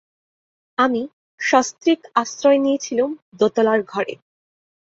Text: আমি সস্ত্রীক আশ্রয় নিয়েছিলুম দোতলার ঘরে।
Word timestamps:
আমি 0.77 1.01
সস্ত্রীক 1.39 2.01
আশ্রয় 2.15 2.59
নিয়েছিলুম 2.59 3.11
দোতলার 3.39 3.79
ঘরে। 3.83 4.13